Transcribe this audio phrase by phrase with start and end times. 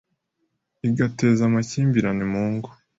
[0.87, 2.69] igateza amakimbirane mu ngo